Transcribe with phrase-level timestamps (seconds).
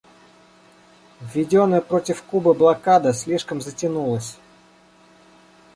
[1.21, 4.35] Введенная против Кубы блокада слишком затянулась.